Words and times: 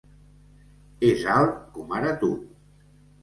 És 1.09 1.27
alt 1.35 1.61
com 1.75 1.93
ara 1.99 2.15
tu. 2.25 2.31